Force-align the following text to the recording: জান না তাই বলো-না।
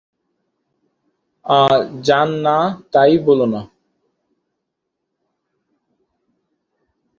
জান 2.01 2.29
না 2.45 2.55
তাই 2.91 3.13
বলো-না। 3.25 3.61